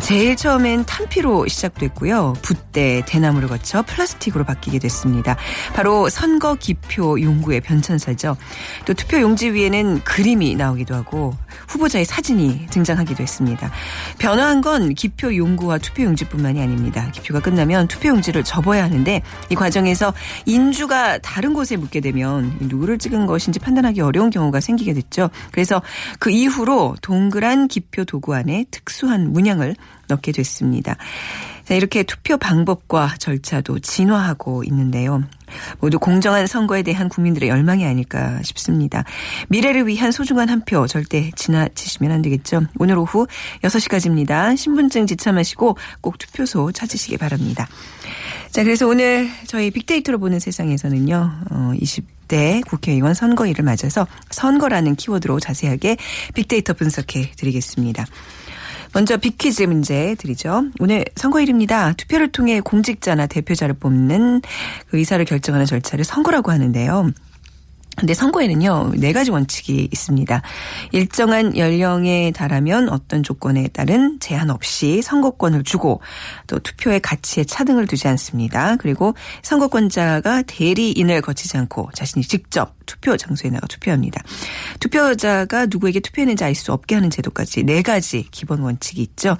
[0.00, 2.34] 제일 처음엔 탄피로 시작됐고요.
[2.42, 5.36] 붓대, 대나무를 거쳐 플라스틱으로 바뀌게 됐습니다.
[5.74, 8.36] 바로 선거 기표 용구의 변천사죠.
[8.86, 11.34] 또 투표 용지 위에는 그림이 나오기도 하고
[11.68, 13.70] 후보자의 사진이 등장하기도 했습니다.
[14.18, 17.10] 변화한 건 기표 용구와 투표 용지뿐만이 아닙니다.
[17.10, 20.14] 기표가 끝나면 투표 용지를 접어야 하는데 이 과정에서
[20.46, 25.28] 인주가 다른 곳에 묻게 되면 누구를 찍은 것인지 판단하기 어려운 경우가 생기게 됐죠.
[25.50, 25.82] 그래서
[26.18, 29.74] 그 이후로 동그란 기표 도구 안에 특수한 문양을
[30.08, 30.96] 넣게 됐습니다.
[31.64, 35.22] 자, 이렇게 투표 방법과 절차도 진화하고 있는데요.
[35.80, 39.04] 모두 공정한 선거에 대한 국민들의 열망이 아닐까 싶습니다.
[39.48, 42.62] 미래를 위한 소중한 한 표 절대 지나치시면 안 되겠죠.
[42.78, 43.26] 오늘 오후
[43.62, 44.56] 6시까지입니다.
[44.56, 47.68] 신분증 지참하시고 꼭 투표소 찾으시기 바랍니다.
[48.50, 55.98] 자, 그래서 오늘 저희 빅데이터로 보는 세상에서는요, 어, 20대 국회의원 선거일을 맞아서 선거라는 키워드로 자세하게
[56.34, 58.06] 빅데이터 분석해 드리겠습니다.
[58.98, 60.64] 먼저 빅퀴즈 문제 드리죠.
[60.80, 61.92] 오늘 선거일입니다.
[61.92, 64.42] 투표를 통해 공직자나 대표자를 뽑는
[64.88, 67.12] 그 의사를 결정하는 절차를 선거라고 하는데요.
[67.96, 70.42] 근데 선거에는요, 네 가지 원칙이 있습니다.
[70.90, 76.00] 일정한 연령에 달하면 어떤 조건에 따른 제한 없이 선거권을 주고
[76.48, 78.74] 또 투표의 가치에 차등을 두지 않습니다.
[78.80, 84.22] 그리고 선거권자가 대리인을 거치지 않고 자신이 직접 투표 장소에 나가 투표합니다.
[84.80, 89.36] 투표자가 누구에게 투표했는지 알 수 없게 하는 제도까지 네 가지 기본 원칙이 있죠.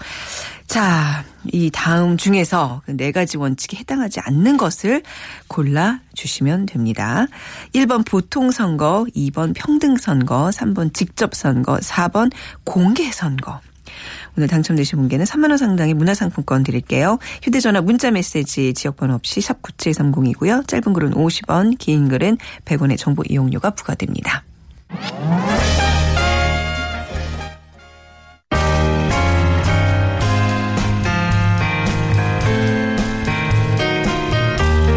[0.68, 5.02] 자, 이 다음 중에서 그네 가지 원칙에 해당하지 않는 것을
[5.48, 7.26] 골라 주시면 됩니다.
[7.74, 12.30] 1번 보통 선거, 2번 평등 선거, 3번 직접 선거, 4번
[12.64, 13.60] 공개 선거.
[14.38, 17.18] 오늘 당첨되신 분께는 3만 원 상당의 문화상품권 드릴게요.
[17.42, 20.68] 휴대전화 문자메시지 지역번호 없이 샵 9730이고요.
[20.68, 24.44] 짧은 글은 50원, 긴 글은 100원의 정보 이용료가 부과됩니다.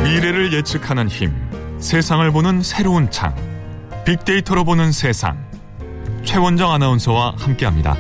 [0.04, 1.34] 미래를 예측하는 힘,
[1.80, 3.36] 세상을 보는 새로운 창,
[4.06, 5.50] 빅데이터로 보는 세상.
[6.24, 7.98] 최원정 아나운서와 함께합니다.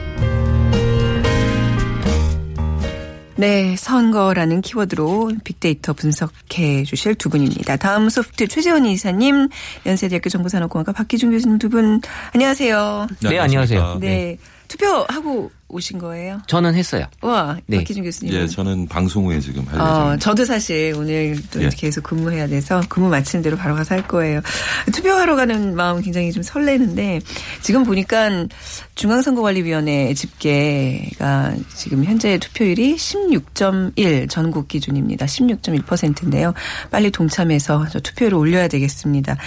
[3.41, 7.75] 네, 선거라는 키워드로 빅데이터 분석해 주실 두 분입니다.
[7.75, 9.49] 다음 소프트 최재원 이사님,
[9.87, 12.01] 연세대학교 정보산업공학과 박기중 교수님 두 분
[12.35, 13.07] 안녕하세요.
[13.27, 13.97] 네, 안녕하세요.
[13.99, 14.37] 네,
[14.71, 16.41] 투표하고 오신 거예요?
[16.47, 17.05] 저는 했어요.
[17.21, 17.77] 와, 네.
[17.77, 18.33] 박기중 교수님.
[18.33, 20.17] 예, 저는 방송 후에 지금 할 어, 예정입니다.
[20.17, 21.69] 저도 사실 오늘 또 예.
[21.69, 24.41] 계속 근무해야 돼서 근무 마치는 대로 바로 가서 할 거예요.
[24.93, 27.21] 투표하러 가는 마음 굉장히 좀 설레는데
[27.61, 28.29] 지금 보니까
[28.95, 35.25] 중앙선거관리위원회 집계가 지금 현재 투표율이 16.1 전국 기준입니다.
[35.25, 36.53] 16.1%인데요.
[36.89, 39.37] 빨리 동참해서 저 투표율을 올려야 되겠습니다.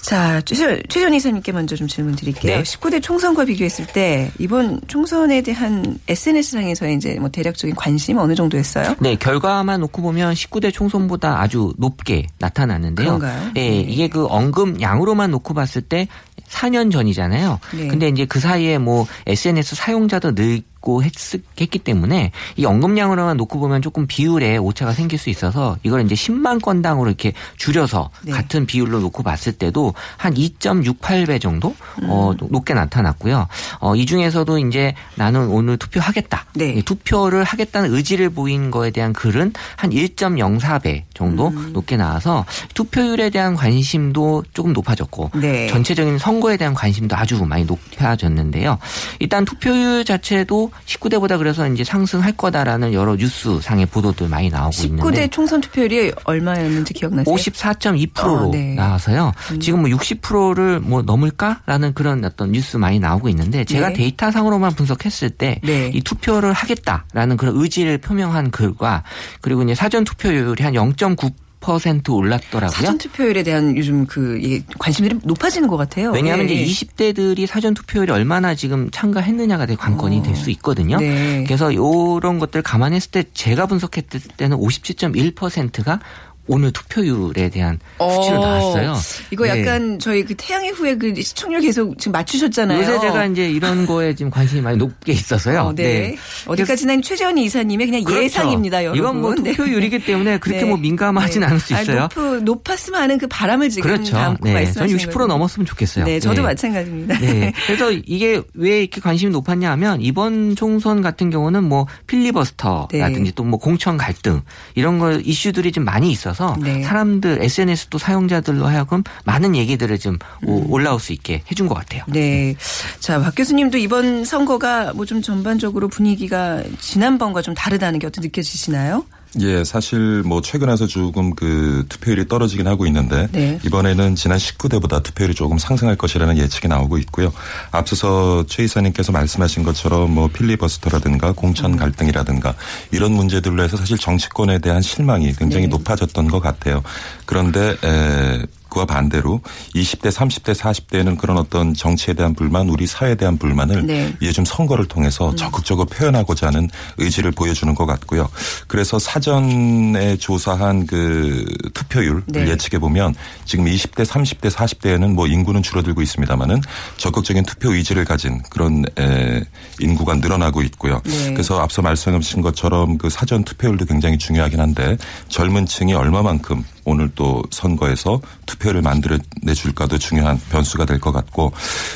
[0.00, 2.56] 자, 최- 최전 이사님께 먼저 좀 질문 드릴게요.
[2.58, 2.62] 네.
[2.62, 8.94] 19대 총선과 비교했을 때 이번 총선에 대한 SNS상에서의 이제 뭐 대략적인 관심 어느 정도였어요?
[9.00, 13.18] 네, 결과만 놓고 보면 19대 총선보다 아주 높게 나타났는데요.
[13.18, 13.50] 그런가요?
[13.54, 13.80] 네, 네.
[13.80, 16.08] 이게 그 언급 양으로만 놓고 봤을 때
[16.48, 17.60] 4년 전이잖아요.
[17.74, 17.88] 네.
[17.88, 21.12] 근데 이제 그 사이에 뭐 SNS 사용자도 늘 고 했,
[21.60, 26.62] 했기 때문에 이 언급량으로만 놓고 보면 조금 비율에 오차가 생길 수 있어서 이걸 이제 10만
[26.62, 28.32] 건당으로 이렇게 줄여서 네.
[28.32, 31.74] 같은 비율로 놓고 봤을 때도 한 2.68배 정도
[32.04, 32.48] 어, 음.
[32.50, 33.48] 높게 나타났고요.
[33.80, 36.46] 어, 이 중에서도 이제 나는 오늘 투표하겠다.
[36.54, 36.74] 네.
[36.74, 41.72] 이 투표를 하겠다는 의지를 보인 거에 대한 글은 한 1.04배 정도 음.
[41.72, 42.44] 높게 나와서
[42.74, 45.66] 투표율에 대한 관심도 조금 높아졌고 네.
[45.66, 48.78] 전체적인 선거에 대한 관심도 아주 많이 높아졌는데요.
[49.18, 54.86] 일단 투표율 자체도 19대보다 그래서 이제 상승할 거다라는 여러 뉴스 상의 보도들 많이 나오고 19대
[54.86, 57.34] 있는데 총선 투표율이 얼마였는지 기억나세요?
[57.34, 58.74] 54.2%로 아, 네.
[58.74, 59.32] 나와서요.
[59.52, 59.60] 음.
[59.60, 63.94] 지금 뭐 60%를 뭐 넘을까라는 그런 어떤 뉴스 많이 나오고 있는데 제가 네.
[63.94, 66.00] 데이터상으로만 분석했을 때이 네.
[66.04, 69.02] 투표를 하겠다라는 그런 의지를 표명한 글과
[69.40, 72.70] 그리고 이제 사전 투표율이 한 0.9 6% 올랐더라고요.
[72.70, 76.10] 사전 투표율에 대한 요즘 그 이게 관심들이 높아지는 것 같아요.
[76.12, 76.54] 왜냐하면 예.
[76.54, 80.98] 이제 20대들이 사전 투표율이 얼마나 지금 참가했느냐가 되게 관건이 될 수 있거든요.
[81.00, 81.42] 네.
[81.44, 85.98] 그래서 이런 것들 감안했을 때 제가 분석했을 때는 57.1%가
[86.48, 88.94] 오늘 투표율에 대한 수치로 어, 나왔어요.
[89.30, 89.60] 이거 네.
[89.60, 92.80] 약간 저희 그 태양의 후예 그 시청률 계속 지금 맞추셨잖아요.
[92.80, 95.60] 요새 제가 이제 이런 거에 지금 관심이 많이 높게 있었어요.
[95.60, 96.16] 어, 네.
[96.46, 98.24] 어디까지나 최재원이 이사님의 그냥 그렇죠.
[98.24, 98.98] 예상입니다, 여러분.
[98.98, 99.52] 이건 뭐 네.
[99.52, 100.68] 투표율이기 때문에 그렇게 네.
[100.68, 101.46] 뭐 민감하진 네.
[101.46, 102.08] 않을 수 아, 있어요.
[102.14, 104.12] 높, 높았으면 하는 그 바람을 지금 그렇죠.
[104.16, 104.52] 담고 네.
[104.52, 105.26] 전 말씀하시는 60% 거죠.
[105.26, 106.04] 넘었으면 좋겠어요.
[106.06, 106.42] 네, 저도 네.
[106.42, 107.18] 마찬가지입니다.
[107.18, 107.52] 네.
[107.66, 113.32] 그래서 이게 왜 이렇게 관심이 높았냐 하면 이번 총선 같은 경우는 뭐 필리버스터라든지 네.
[113.34, 114.40] 또뭐 공천 갈등
[114.74, 116.82] 이런 거 이슈들이 좀 많이 있어서 네.
[116.82, 122.04] 사람들 SNS 또 사용자들로 하여금 많은 얘기들을 좀 오- 올라올 수 있게 해준 것 같아요.
[122.08, 122.54] 네.
[123.00, 129.04] 자, 박 교수님도 이번 선거가 뭐 좀 전반적으로 분위기가 지난번과 좀 다르다는 게 어떻게 느껴지시나요?
[129.40, 133.58] 예, 사실 뭐 최근 와서 조금 그 투표율이 떨어지긴 하고 있는데 네.
[133.64, 137.32] 이번에는 지난 19대보다 투표율이 조금 상승할 것이라는 예측이 나오고 있고요.
[137.70, 142.54] 앞서서 최 이사님께서 말씀하신 것처럼 뭐 필리버스터라든가 공천 갈등이라든가
[142.90, 145.68] 이런 문제들로 해서 사실 정치권에 대한 실망이 굉장히 네.
[145.68, 146.82] 높아졌던 것 같아요.
[147.26, 149.40] 그런데 에, 그와 반대로
[149.74, 154.14] 20대, 30대, 40대는 그런 어떤 정치에 대한 불만, 우리 사회에 대한 불만을 네.
[154.20, 156.68] 이제 좀 선거를 통해서 적극적으로 표현하고자 하는
[156.98, 158.28] 의지를 보여주는 것 같고요.
[158.66, 161.44] 그래서 사전에 조사한 그
[161.74, 162.40] 투표율 네.
[162.40, 166.60] 을 예측해 보면 지금 20대, 30대, 40대에는 뭐 인구는 줄어들고 있습니다만은
[166.96, 169.42] 적극적인 투표 의지를 가진 그런 에,
[169.80, 171.00] 인구가 늘어나고 있고요.
[171.04, 171.32] 네.
[171.32, 174.96] 그래서 앞서 말씀하신 것처럼 그 사전 투표율도 굉장히 중요하긴 한데
[175.28, 181.52] 젊은 층이 얼마만큼 오늘 또 선거에서 투표를 만들어내 줄까도 중요한 변수가 될 것 같고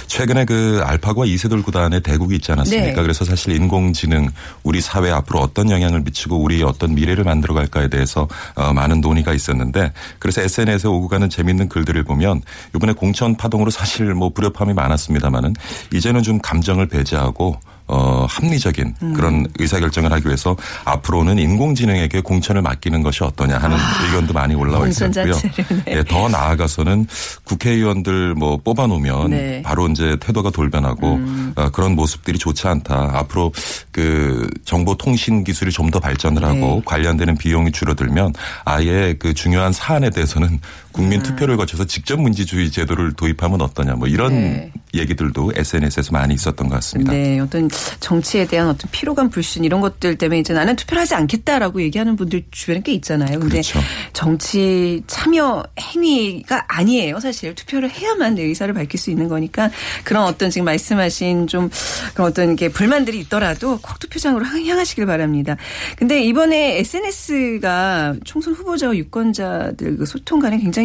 [0.06, 2.86] 최근에 그 알파고와 이세돌 구단의 대국이 있지 않았습니까?
[2.86, 3.02] 네.
[3.02, 4.28] 그래서 사실 인공지능
[4.62, 9.32] 우리 사회에 앞으로 어떤 영향을 미치고 우리 어떤 미래를 만들어 갈까에 대해서 어, 많은 논의가
[9.32, 12.42] 있었는데 그래서 SNS에 오고 가는 재밌는 글들을 보면
[12.76, 15.54] 이번에 공천 파동으로 사실 뭐 불협함이 많았습니다만은
[15.92, 17.58] 이제는 좀 감정을 배제하고
[17.92, 19.12] 어, 합리적인 음.
[19.12, 24.88] 그런 의사결정을 하기 위해서 앞으로는 인공지능에게 공천을 맡기는 것이 어떠냐 하는 의견도 많이 올라와 아,
[24.88, 25.32] 있었고요.
[25.84, 25.98] 네.
[25.98, 27.06] 예, 더 나아가서는
[27.44, 29.58] 국회의원들 뭐 뽑아놓으면 네.
[29.58, 29.62] 음.
[29.62, 31.20] 바로 이제 태도가 돌변하고
[31.56, 33.12] 어, 그런 모습들이 좋지 않다.
[33.14, 33.52] 앞으로
[33.92, 36.82] 그 정보통신 기술이 좀 더 발전을 하고 네.
[36.86, 38.32] 관련되는 비용이 줄어들면
[38.64, 40.58] 아예 그 중요한 사안에 대해서는
[40.92, 41.22] 국민 음.
[41.22, 44.72] 투표를 거쳐서 직접 민주주의 제도를 도입하면 어떠냐 뭐 이런 네.
[44.94, 47.12] 얘기들도 SNS에서 많이 있었던 것 같습니다.
[47.12, 47.68] 네, 어떤
[48.00, 52.44] 정치에 대한 어떤 피로감 불신 이런 것들 때문에 이제 나는 투표를 하지 않겠다라고 얘기하는 분들
[52.50, 53.38] 주변에 꽤 있잖아요.
[53.38, 53.80] 근데 그렇죠.
[54.12, 57.20] 정치 참여 행위가 아니에요.
[57.20, 59.70] 사실 투표를 해야만 내 의사를 밝힐 수 있는 거니까
[60.04, 61.70] 그런 어떤 지금 말씀하신 좀
[62.14, 65.56] 그런 어떤 게 불만들이 있더라도 꼭 투표장으로 향하시길 바랍니다.
[65.96, 70.81] 근데 이번에 SNS가 총선 후보자와 유권자들 그 소통 간에 굉장히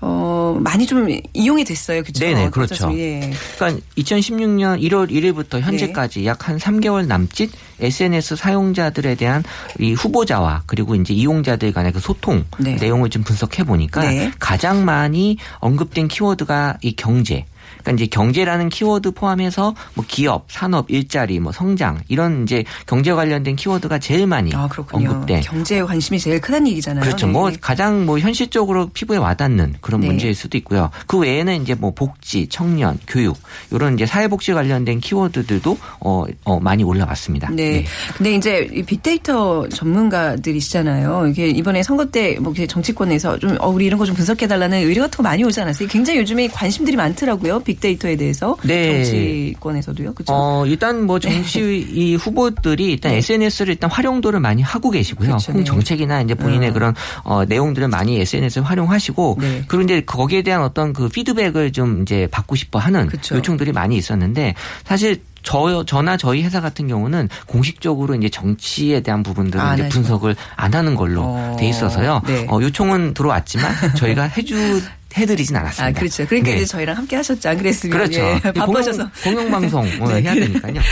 [0.00, 2.02] 어 많이 좀 이용이 됐어요.
[2.02, 2.20] 그렇죠?
[2.20, 2.92] 네네, 그렇죠.
[2.96, 3.32] 예.
[3.56, 6.26] 그러니까 2016년 1월 1일부터 현재까지 네.
[6.26, 7.50] 약한 3개월 남짓
[7.80, 9.42] SNS 사용자들에 대한
[9.78, 12.76] 이 후보자와 그리고 이제 이용자들 간의 그 소통 네.
[12.76, 14.30] 내용을 좀 분석해 보니까 네.
[14.38, 17.44] 가장 많이 언급된 키워드가 이 경제.
[17.86, 23.54] 그러니까 이제 경제라는 키워드 포함해서 뭐 기업, 산업, 일자리, 뭐 성장 이런 이제 경제 관련된
[23.56, 24.68] 키워드가 제일 많이 아.
[24.92, 27.02] 언급된 경제에 관심이 제일 크다는 얘기잖아요.
[27.02, 27.26] 그렇죠.
[27.26, 27.32] 네.
[27.32, 30.08] 뭐 가장 뭐 현실적으로 피부에 와닿는 그런 네.
[30.08, 30.90] 문제일 수도 있고요.
[31.06, 33.36] 그 외에는 이제 뭐 복지, 청년, 교육
[33.70, 37.50] 이런 이제 사회복지 관련된 키워드들도 어, 어 많이 올라왔습니다.
[37.50, 37.84] 네.
[38.16, 41.28] 근데 이제 이 빅데이터 전문가들이시잖아요.
[41.28, 45.00] 이게 이번에 선거 때 뭐 정치권에서 좀 어, 우리 이런 거 좀 분석해 달라는 의뢰
[45.00, 45.88] 같은 거 많이 오지 않았어요?
[45.88, 47.60] 굉장히 요즘에 관심들이 많더라고요.
[47.60, 49.04] 빅 데이터에 대해서 네.
[49.04, 50.14] 정치권에서도요.
[50.14, 50.32] 그렇죠?
[50.32, 55.26] 어, 일단 뭐 정치 이 후보들이 일단 SNS를 일단 활용도를 많이 하고 계시고요.
[55.26, 55.32] 네.
[55.32, 55.64] 그렇죠, 네.
[55.64, 56.74] 정책이나 이제 본인의 음.
[56.74, 59.64] 그런 어, 내용들을 많이 SNS를 활용하시고 네.
[59.68, 63.36] 그리고 이제 거기에 대한 어떤 그 피드백을 좀 이제 받고 싶어 하는 그렇죠.
[63.36, 64.54] 요청들이 많이 있었는데
[64.84, 69.88] 사실 저, 저나 저희 회사 같은 경우는 공식적으로 이제 정치에 대한 부분들을 안 이제.
[69.88, 72.20] 분석을 안 하는 걸로 어, 돼 있어서요.
[72.26, 72.46] 네.
[72.50, 74.82] 어, 요청은 들어왔지만 저희가 해주
[75.16, 75.86] 해드리진 않았습니다.
[75.86, 76.26] 아, 그렇죠.
[76.26, 76.56] 그러니까 네.
[76.58, 77.48] 이제 저희랑 함께 하셨죠.
[77.48, 77.96] 안 그랬으면.
[77.96, 78.20] 그렇죠.
[78.20, 79.08] 예, 바빠져서.
[79.24, 80.74] 공영, 방송 해야 되니까요.
[80.74, 80.82] 네.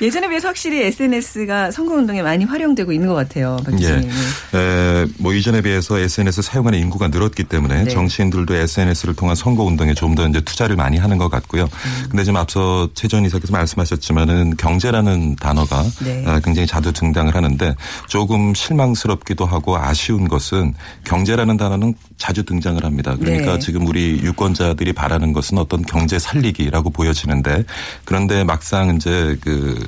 [0.06, 3.56] 예전에 비해서 확실히 SNS가 선거운동에 많이 활용되고 있는 것 같아요.
[3.64, 3.86] 박 예.
[3.86, 4.10] 교수님.
[4.54, 7.90] 에, 뭐 이전에 비해서 SNS 사용하는 인구가 늘었기 때문에 네.
[7.90, 11.64] 정치인들도 SNS를 통한 선거 운동에 좀 더 이제 투자를 많이 하는 것 같고요.
[11.64, 12.06] 음.
[12.10, 16.24] 근데 지금 앞서 최전 이사께서 말씀하셨지만은 경제라는 단어가 네.
[16.26, 17.74] 아, 굉장히 자주 등장을 하는데
[18.08, 23.16] 조금 실망스럽기도 하고 아쉬운 것은 경제라는 단어는 자주 등장을 합니다.
[23.20, 23.58] 그러니까 네.
[23.68, 27.64] 지금 우리 유권자들이 바라는 것은 어떤 경제 살리기라고 보여지는데
[28.06, 29.78] 그런데 막상 이제 그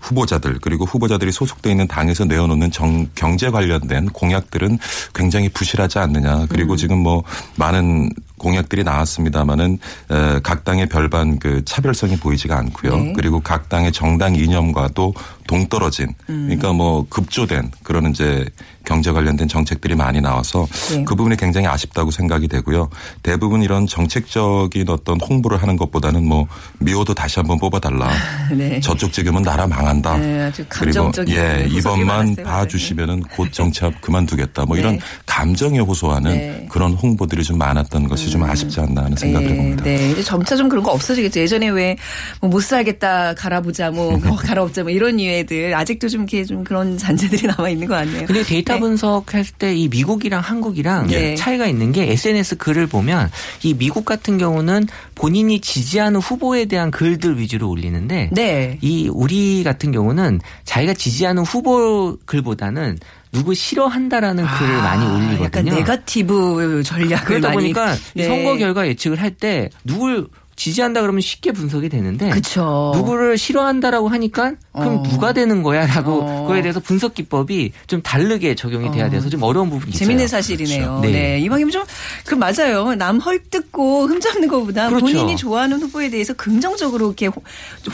[0.00, 4.80] 후보자들 그리고 후보자들이 소속돼 있는 당에서 내어놓는 정, 경제 관련된 공약들은
[5.14, 6.46] 굉장히 부실하지 않느냐.
[6.48, 7.22] 그리고 지금 뭐
[7.54, 9.78] 많은 공약들이 나왔습니다마는
[10.10, 12.96] 에, 각 당의 별반 그 차별성이 보이지가 않고요.
[12.96, 13.12] 네.
[13.14, 15.14] 그리고 각 당의 정당 이념과도
[15.46, 18.46] 동떨어진 그러니까 뭐 급조된 그런 이제
[18.84, 21.04] 경제 관련된 정책들이 많이 나와서 네.
[21.04, 22.88] 그 부분이 굉장히 아쉽다고 생각이 되고요.
[23.22, 26.46] 대부분 이런 정책적인 어떤 홍보를 하는 것보다는 뭐
[26.78, 28.10] 미호도 다시 한번 뽑아달라.
[28.56, 28.80] 네.
[28.80, 30.16] 저쪽 찍으면 나라 망한다.
[30.16, 32.36] 네, 아주 그리고 감정적인 예 이번만.
[32.36, 34.64] 봐주시면은 곧 정치합 그만두겠다.
[34.64, 35.00] 뭐 이런 네.
[35.26, 36.66] 감정에 호소하는 네.
[36.70, 39.84] 그런 홍보들이 좀 많았던 것이 좀 아쉽지 않나 하는 생각을 네, 해봅니다.
[39.84, 40.10] 네.
[40.12, 41.40] 이제 점차 좀 그런 거 없어지겠죠.
[41.40, 41.96] 예전에 왜
[42.40, 47.46] 못 살겠다 갈아보자 뭐 어, 갈아엎자 뭐 이런 유해들 아직도 좀 이렇게 좀 그런 잔재들이
[47.46, 48.26] 남아 있는 것 같네요.
[48.26, 48.80] 근데 데이터 네.
[48.80, 51.34] 분석했을 때이 미국이랑 한국이랑 네.
[51.34, 53.30] 차이가 있는 게 SNS 글을 보면
[53.62, 58.78] 이 미국 같은 경우는 본인이 지지하는 후보에 대한 글들 위주로 올리는데 네.
[58.80, 62.98] 이 우리 같은 경우는 자기가 지지하는 후보 글보다는
[63.32, 65.44] 누구 싫어한다라는 글을 많이 아, 올리거든요.
[65.44, 68.24] 약간 네가티브 전략을 그러다 보니까 이 네.
[68.26, 70.26] 선거 결과 예측을 할 때 누굴
[70.64, 72.92] 지지한다 그러면 쉽게 분석이 되는데 그쵸.
[72.94, 75.02] 누구를 싫어한다라고 하니까 그럼 어.
[75.04, 76.42] 누가 되는 거야라고 어.
[76.42, 79.98] 그거에 대해서 분석 기법이 좀 다르게 적용이 돼야 돼서 좀 어려운 부분이 있어요.
[80.00, 80.86] 재밌는 사실이네요.
[80.86, 81.00] 그렇죠.
[81.00, 81.10] 네.
[81.12, 81.40] 네.
[81.40, 81.82] 이방님 좀,
[82.26, 82.94] 그 맞아요.
[82.94, 85.06] 남 헐뜯고 흠잡는 것보다 그렇죠.
[85.06, 87.42] 본인이 좋아하는 후보에 대해서 긍정적으로 이렇게 호-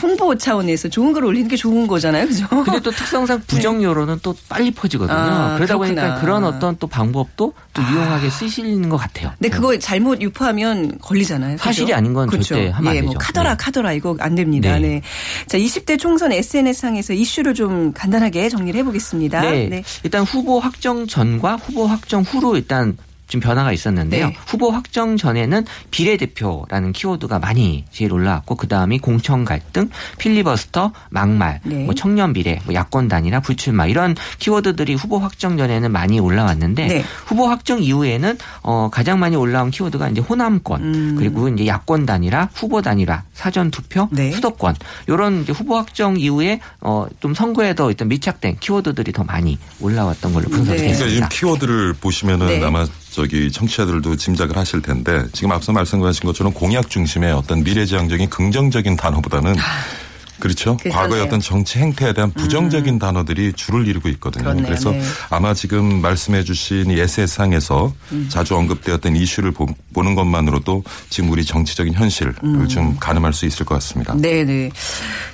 [0.01, 2.27] 홍보 차원에서 좋은 걸 올리는 게 좋은 거잖아요.
[2.27, 2.47] 그죠?
[2.49, 5.15] 근데 또 특성상 부정 여론은 또 빨리 퍼지거든요.
[5.17, 5.23] 네.
[5.23, 6.01] 아, 그러다 그렇구나.
[6.01, 9.31] 보니까 그런 어떤 또 방법도 또 유용하게 쓰시는 것 같아요.
[9.39, 11.57] 근데 그거 잘못 유포하면 걸리잖아요.
[11.57, 12.56] 사실이 아닌 건 그렇죠.
[12.57, 13.13] 절대 하면 안 예, 뭐.
[13.17, 13.55] 카더라, 네.
[13.57, 14.77] 카더라 이거 안 됩니다.
[14.77, 14.87] 네.
[14.87, 15.01] 네.
[15.47, 19.41] 자, 20대 총선 SNS상에서 이슈를 좀 간단하게 정리를 해보겠습니다.
[19.41, 19.83] 네.
[20.03, 22.97] 일단 후보 확정 전과 후보 확정 후로 일단
[23.27, 24.27] 좀 변화가 있었는데요.
[24.27, 24.37] 네.
[24.45, 31.83] 후보 확정 전에는 비례대표라는 키워드가 많이 제일 올라왔고 그 다음이 공천 갈등, 필리버스터, 막말, 네.
[31.83, 37.05] 뭐 청년 비례, 뭐 야권 단일화, 불출마 이런 키워드들이 후보 확정 전에는 많이 올라왔는데 네.
[37.25, 41.15] 후보 확정 이후에는 어 가장 많이 올라온 키워드가 이제 호남권 음.
[41.17, 44.31] 그리고 이제 야권 단일화, 후보 단일화, 사전 투표, 네.
[44.31, 44.75] 수도권
[45.07, 50.47] 이런 이제 후보 확정 이후에 어좀 선거에 더 일단 밀착된 키워드들이 더 많이 올라왔던 걸로
[50.49, 50.93] 분석이 네.
[50.93, 51.29] 그러니까 지금.
[51.29, 52.63] 키워드를 보시면은 네.
[52.63, 52.85] 아마
[53.17, 59.55] 저기 청취자들도 짐작을 하실 텐데 지금 앞서 말씀하신 것처럼 공약 중심의 어떤 미래지향적인 긍정적인 단어보다는
[60.39, 60.77] 그렇죠.
[60.77, 60.99] 그러네요.
[61.01, 64.43] 과거의 어떤 정치 행태에 대한 부정적인 단어들이 줄을 이루고 있거든요.
[64.43, 64.65] 그렇네요.
[64.65, 65.01] 그래서 네.
[65.29, 68.27] 아마 지금 말씀해 주신 이 SS상에서 음.
[68.29, 69.67] 자주 언급되었던 이슈를 보,
[69.97, 72.35] 는 것만으로도 지금 우리 정치적인 현실을
[72.69, 74.13] 좀 가늠할 수 있을 것 같습니다.
[74.13, 74.21] 음.
[74.21, 74.69] 네네.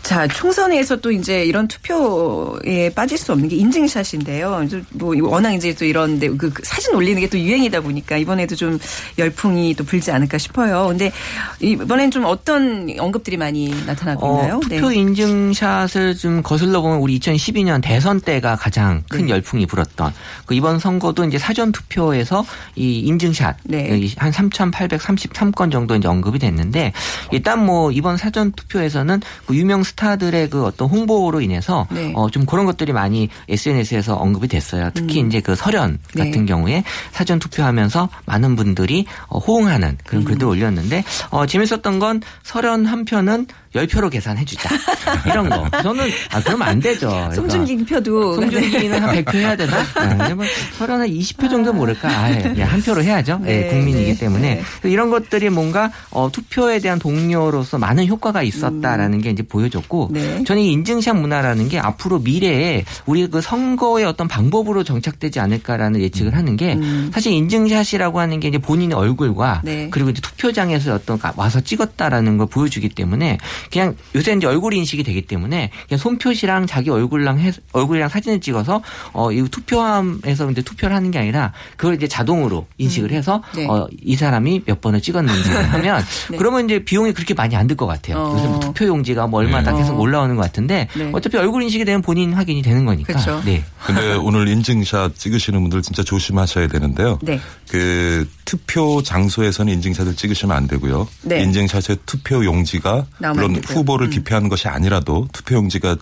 [0.04, 4.66] 자, 총선에서 또 이제 이런 투표에 빠질 수 없는 게 인증샷인데요.
[4.92, 8.78] 뭐 워낙 이제 또 이런 데그 사진 올리는 게 또 유행이다 보니까 이번에도 좀
[9.18, 10.86] 열풍이 또 불지 않을까 싶어요.
[10.90, 11.12] 근데
[11.60, 14.58] 이번엔 좀 어떤 언급들이 많이 나타나고 있나요?
[14.58, 19.32] 어, 투표 인증샷을 좀 거슬러 보면 우리 2012년 대선 때가 가장 큰 네.
[19.32, 20.14] 열풍이 불었던
[20.46, 22.46] 그 이번 선거도 이제 사전 투표에서
[22.76, 24.10] 이 인증샷 네.
[24.18, 26.92] 한 3,833건 정도 이제 언급이 됐는데
[27.32, 32.12] 일단 뭐 이번 사전 투표에서는 그 유명 스타들의 그 어떤 홍보로 인해서 네.
[32.16, 34.90] 어 좀 그런 것들이 많이 SNS에서 언급이 됐어요.
[34.96, 35.98] 특히 이제 그 설현 음.
[36.16, 36.26] 네.
[36.26, 39.98] 같은 경우에 사전 투표하면서 많은 분들이 어, 호응하는 음.
[40.04, 44.70] 그런 글들 을 올렸는데 어 재밌었던 건 설현 한 표는 10표로 계산해 주자.
[45.25, 45.68] 이런 거.
[45.82, 47.10] 저는 아 그러면 안 되죠.
[47.10, 49.77] 그러니까 송중기 표도 송중기는 한 100표 해야 되나?
[49.96, 50.46] 아, 뭐
[50.77, 52.08] 설현 한 20표 정도 모를까?
[52.10, 53.42] 아, 예, 한 표로 해야죠.
[53.46, 54.89] 예, 네, 국민이기 네, 때문에 네.
[54.89, 60.13] 이런 것들이 뭔가 어, 투표에 대한 동료로서 많은 효과가 있었다라는 게 이제 보여줬고 음.
[60.13, 60.44] 네.
[60.46, 66.36] 저는 이 인증샷 문화라는 게 앞으로 미래에 우리 그 선거의 어떤 방법으로 정착되지 않을까라는 예측을
[66.36, 66.77] 하는 게
[67.13, 69.65] 사실 인증샷이라고 하는 게 이제 본인의 얼굴과 음.
[69.65, 69.88] 네.
[69.92, 73.38] 그리고 이제 투표장에서 어떤 가- 와서 찍었다라는 걸 보여주기 때문에
[73.72, 78.82] 그냥 요새 이제 얼굴 인식이 되기 때문에 그냥 손표시랑 자기 얼굴랑 해, 얼굴이랑 사진을 찍어서
[79.13, 83.65] 어 이 투표함에서 이제 투표를 하는 게 아니라 그걸 이제 자동으로 인식을 해서 네.
[83.67, 86.38] 어이 사람이 몇 번을 찍었는지 하면 네.
[86.38, 88.17] 그러면 이제 비용이 그렇게 많이 안 들 것 같아요.
[88.17, 88.34] 어.
[88.36, 89.77] 요새 뭐 투표 용지가 뭐 얼마나 네.
[89.79, 90.00] 계속 어.
[90.00, 91.10] 올라오는 것 같은데 네.
[91.13, 93.13] 어차피 얼굴 인식이 되면 본인 확인이 되는 거니까.
[93.13, 93.41] 그쵸.
[93.46, 93.63] 네.
[93.86, 97.17] 근데 오늘 인증샷 찍으시는 분들 진짜 조심하셔야 되는데요.
[97.22, 97.39] 네.
[97.70, 101.08] 그 투표 장소에서는 인증샷을 찍으시면 안 되고요.
[101.24, 101.41] 네.
[101.43, 103.80] 인증샷의 투표 용지가 나오면 물론 안 되고요.
[103.80, 104.12] 후보를 음.
[104.12, 105.96] 기피하는 것이 아니라도 투표 용지가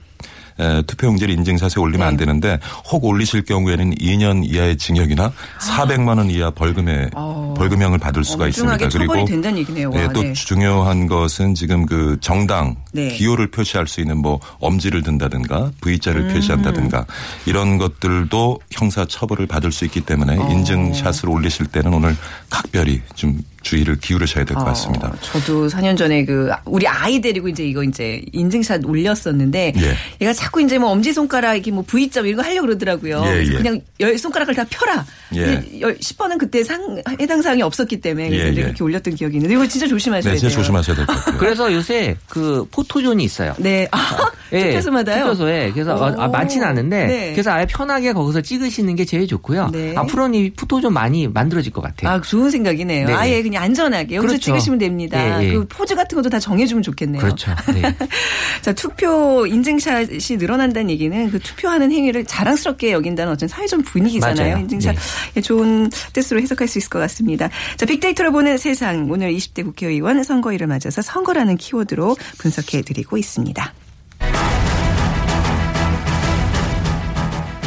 [0.60, 2.06] 에, 투표 용지를 인증샷에 올리면 네.
[2.06, 2.60] 안 되는데
[2.92, 7.54] 혹 올리실 경우에는 2년 이하의 징역이나 400만 원 이하 벌금에 어.
[7.58, 8.90] 벌금형을 받을 수가 있습니다.
[8.90, 9.92] 처벌이 된다는 얘기네요.
[9.92, 10.34] 와, 예, 또 네.
[10.34, 13.10] 중요한 것은 지금 그 정당 네.
[13.10, 16.34] 기호를 표시할 수 있는 뭐 엄지를 든다든가 V자를 음.
[16.34, 17.06] 표시한다든가
[17.46, 20.50] 이런 것들도 형사 처벌을 받을 수 있기 때문에 어.
[20.52, 22.16] 인증샷을 올리실 때는 오늘
[22.50, 25.08] 각별히 좀 주의를 기울이셔야 될 것 같습니다.
[25.08, 29.96] 어, 저도 4년 전에 그 우리 아이 데리고 이제 이거 이제 인증샷 올렸었는데 예.
[30.22, 33.24] 얘가 자꾸 이제 뭐 엄지 손가락 이렇게 뭐 V점 이런 거 하려고 그러더라고요.
[33.26, 33.52] 예, 예.
[33.58, 35.06] 그냥 열 손가락을 다 펴라.
[35.36, 35.62] 예.
[35.82, 38.62] 10번은 그때 상 해당 사항이 없었기 때문에 그래서 예, 예.
[38.64, 40.50] 그렇게 올렸던 기억이 있는데 이거 진짜 조심하셔야 네, 돼요.
[40.50, 41.38] 진짜 조심하셔야 될 것 같아요.
[41.40, 43.54] 그래서 요새 그 포토존이 있어요.
[43.60, 43.88] 네.
[43.92, 45.24] 아, 투표소마다요.
[45.26, 45.72] 투표소에.
[45.72, 46.32] 그래서 어, 아, 오.
[46.32, 47.32] 많지는 않은데 네.
[47.34, 49.70] 그래서 아예 편하게 거기서 찍으시는 게 제일 좋고요.
[49.72, 49.94] 네.
[49.96, 52.12] 앞으로는 이 포토존 많이 만들어질 것 같아요.
[52.16, 53.08] 아, 좋은 생각이네요.
[53.08, 53.14] 네.
[53.14, 54.46] 아예 그냥 안전하게 여기서 그렇죠.
[54.46, 55.44] 찍으시면 됩니다.
[55.44, 55.52] 예, 예.
[55.52, 57.22] 그 포즈 같은 것도 다 정해주면 좋겠네요.
[57.22, 57.54] 그렇죠.
[57.74, 57.82] 네.
[58.64, 64.52] 자, 투표 인증샷이 늘어난다는 얘기는 그 투표하는 행위를 자랑스럽게 여긴다는 어떤 사회적 분위기잖아요.
[64.52, 64.62] 맞아요.
[64.62, 65.02] 인증샷 네.
[65.36, 67.50] 예, 좋은 뜻으로 해석할 수 있을 것 같습니다.
[67.76, 73.74] 자, 빅데이터로 보는 세상 오늘 20대 국회의원 선거일을 맞아서 선거라는 키워드로 분석해 드리고 있습니다.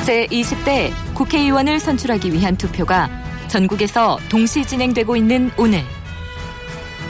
[0.06, 5.80] 제 20대 국회의원을 선출하기 위한 투표가 전국에서 동시 진행되고 있는 오늘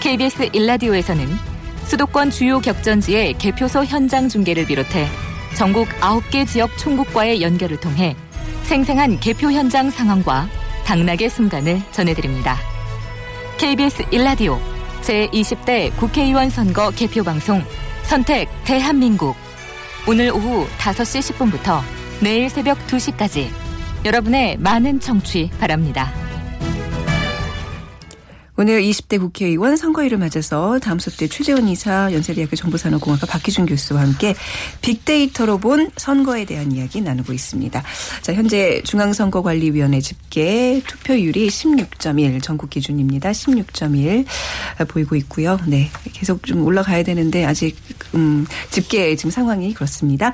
[0.00, 1.26] KBS 일라디오에서는
[1.86, 5.08] 수도권 주요 격전지의 개표소 현장 중계를 비롯해
[5.56, 8.14] 전국 9개 지역 총국과의 연결을 통해
[8.64, 10.46] 생생한 개표 현장 상황과
[10.84, 12.58] 당락의 순간을 전해드립니다.
[13.56, 14.60] KBS 일라디오
[15.00, 17.62] 제20대 국회의원 선거 개표 방송
[18.02, 19.34] 선택 대한민국
[20.06, 21.80] 오늘 오후 5시 10분부터
[22.20, 23.48] 내일 새벽 2시까지
[24.04, 26.23] 여러분의 많은 청취 바랍니다.
[28.56, 34.34] 오늘 20대 국회의원 선거일을 맞아서 다음 수때 최재원 이사 연세대학교 정보산업공학과 박기준 교수와 함께
[34.80, 37.82] 빅데이터로 본 선거에 대한 이야기 나누고 있습니다.
[38.22, 43.30] 자, 현재 중앙선거관리위원회 집계 투표율이 16.1 전국 기준입니다.
[43.32, 44.24] 16.1
[44.88, 45.58] 보이고 있고요.
[45.66, 47.76] 네, 계속 좀 올라가야 되는데 아직
[48.14, 50.32] 음, 집계 지금 상황이 그렇습니다.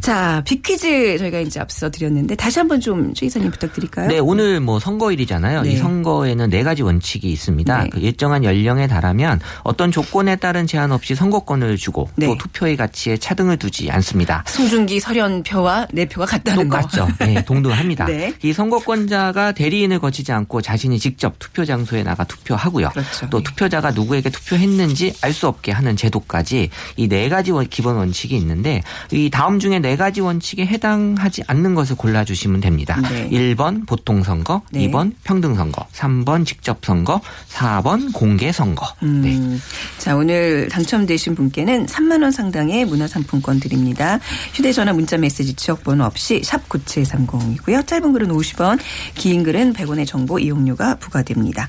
[0.00, 4.08] 자, 빅퀴즈 저희가 이제 앞서 드렸는데 다시 한번 좀 최 이사님 부탁드릴까요?
[4.08, 5.62] 네, 오늘 뭐 선거일이잖아요.
[5.62, 5.72] 네.
[5.72, 7.61] 이 선거에는 네 가지 원칙이 있습니다.
[7.64, 7.90] 네.
[7.90, 12.26] 그 일정한 연령에 달하면 어떤 조건에 따른 제한 없이 선거권을 주고 네.
[12.26, 14.44] 또 투표의 가치에 차등을 두지 않습니다.
[14.46, 16.80] 송중기 설현표와 내 표가 같다는 거.
[16.80, 17.08] 똑같죠.
[17.20, 18.06] 네, 동등합니다.
[18.06, 18.32] 네.
[18.42, 22.90] 이 선거권자가 대리인을 거치지 않고 자신이 직접 투표 장소에 나가 투표하고요.
[22.90, 23.28] 그렇죠.
[23.30, 23.44] 또 네.
[23.44, 28.82] 투표자가 누구에게 투표했는지 알 수 없게 하는 제도까지 이 네 가지 원- 기본 원칙이 있는데
[29.12, 32.98] 이 다음 중에 네 가지 원칙에 해당하지 않는 것을 골라주시면 됩니다.
[33.10, 33.28] 네.
[33.30, 34.88] 1번 보통선거, 네.
[34.88, 37.20] 2번 평등선거, 3번 직접선거,
[37.52, 38.86] 4번 공개 선거.
[39.02, 39.58] 음, 네.
[39.98, 44.18] 자, 오늘 당첨되신 분께는 3만 원 상당의 문화상품권 드립니다.
[44.54, 47.86] 휴대 전화 문자 메시지 지역번호 없이 샵 9730이고요.
[47.86, 48.78] 짧은 글은 50원,
[49.14, 51.68] 긴 글은 100원의 정보 이용료가 부과됩니다.